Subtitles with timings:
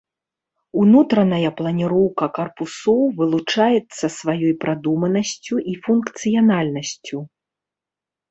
[0.83, 7.17] Унутраная планіроўка карпусоў вылучаецца сваёй прадуманасцю і функцыянальнасцю.